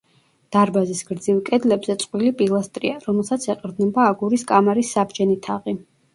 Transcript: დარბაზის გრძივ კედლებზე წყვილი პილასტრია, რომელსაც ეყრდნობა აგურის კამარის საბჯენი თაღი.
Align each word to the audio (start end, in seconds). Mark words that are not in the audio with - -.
დარბაზის 0.53 1.01
გრძივ 1.09 1.41
კედლებზე 1.49 1.97
წყვილი 2.05 2.31
პილასტრია, 2.39 2.97
რომელსაც 3.05 3.47
ეყრდნობა 3.55 4.09
აგურის 4.15 4.49
კამარის 4.55 4.97
საბჯენი 4.99 5.39
თაღი. 5.49 5.79